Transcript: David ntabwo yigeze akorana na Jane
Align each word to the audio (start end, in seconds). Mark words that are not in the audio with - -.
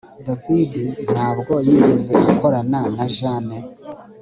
David 0.25 0.71
ntabwo 1.13 1.53
yigeze 1.67 2.13
akorana 2.33 2.81
na 2.97 3.05
Jane 3.15 3.57